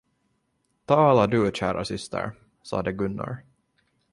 Tala 0.85 1.27
du 1.27 1.51
kära 1.53 1.85
syster, 1.85 2.31
sade 2.63 2.91
Gunnar. 2.91 3.43